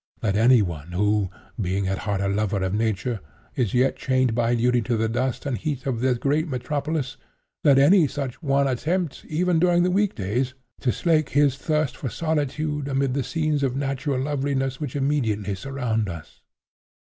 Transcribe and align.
Let 0.23 0.35
any 0.35 0.63
one 0.63 0.93
who, 0.93 1.29
being 1.61 1.87
at 1.87 1.99
heart 1.99 2.21
a 2.21 2.27
lover 2.27 2.63
of 2.63 2.73
nature, 2.73 3.19
is 3.55 3.75
yet 3.75 3.97
chained 3.97 4.33
by 4.33 4.55
duty 4.55 4.81
to 4.81 4.97
the 4.97 5.07
dust 5.07 5.45
and 5.45 5.55
heat 5.55 5.85
of 5.85 5.99
this 5.99 6.17
great 6.17 6.47
metropolis—let 6.47 7.77
any 7.77 8.07
such 8.07 8.41
one 8.41 8.67
attempt, 8.67 9.23
even 9.29 9.59
during 9.59 9.83
the 9.83 9.91
weekdays, 9.91 10.55
to 10.79 10.91
slake 10.91 11.29
his 11.29 11.55
thirst 11.55 11.95
for 11.95 12.09
solitude 12.09 12.87
amid 12.87 13.13
the 13.13 13.21
scenes 13.23 13.61
of 13.61 13.75
natural 13.75 14.19
loveliness 14.19 14.79
which 14.79 14.95
immediately 14.95 15.53
surround 15.53 16.09
us. 16.09 16.41